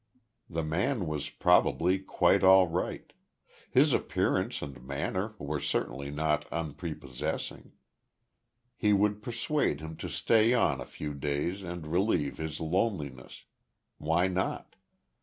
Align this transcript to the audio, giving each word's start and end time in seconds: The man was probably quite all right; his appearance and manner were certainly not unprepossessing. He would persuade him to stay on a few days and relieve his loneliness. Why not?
The 0.49 0.63
man 0.63 1.05
was 1.05 1.29
probably 1.29 1.99
quite 1.99 2.43
all 2.43 2.65
right; 2.67 3.13
his 3.69 3.93
appearance 3.93 4.63
and 4.63 4.83
manner 4.83 5.35
were 5.37 5.59
certainly 5.59 6.09
not 6.09 6.47
unprepossessing. 6.51 7.73
He 8.75 8.93
would 8.93 9.21
persuade 9.21 9.79
him 9.79 9.95
to 9.97 10.09
stay 10.09 10.55
on 10.55 10.81
a 10.81 10.85
few 10.85 11.13
days 11.13 11.61
and 11.61 11.85
relieve 11.85 12.39
his 12.39 12.59
loneliness. 12.59 13.43
Why 13.99 14.27
not? 14.27 14.75